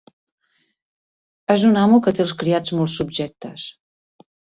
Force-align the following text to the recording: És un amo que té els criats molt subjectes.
És 1.55 1.65
un 1.71 1.77
amo 1.81 1.99
que 2.07 2.13
té 2.19 2.23
els 2.25 2.33
criats 2.39 2.73
molt 2.79 2.93
subjectes. 2.95 3.67